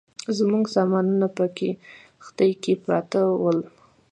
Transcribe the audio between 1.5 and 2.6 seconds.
کښتۍ